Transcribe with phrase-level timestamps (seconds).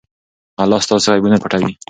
[0.63, 1.73] الله ستاسو عیبونه پټوي.